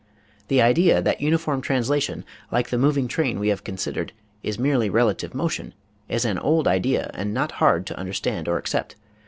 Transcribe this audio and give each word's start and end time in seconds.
The 0.47 0.63
idea 0.63 0.99
that 0.99 1.21
uniform 1.21 1.61
translation, 1.61 2.25
like 2.51 2.69
the 2.69 2.79
moving 2.79 3.07
train 3.07 3.37
we 3.39 3.49
have 3.49 3.63
considered, 3.63 4.13
is 4.41 4.57
merely 4.57 4.89
relative 4.89 5.35
motion, 5.35 5.75
is 6.09 6.25
an 6.25 6.39
old 6.39 6.67
idea 6.67 7.11
and 7.13 7.35
not 7.35 7.51
hard 7.61 7.85
to 7.85 7.99
understand 7.99 8.47
or 8.47 8.57
accept. 8.57 8.95